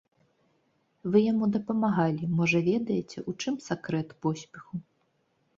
[1.15, 4.73] Вы яму дапамагалі, можа, ведаеце, у чым сакрэт поспеху?